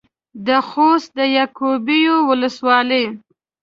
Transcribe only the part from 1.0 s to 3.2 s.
د يعقوبيو ولسوالۍ.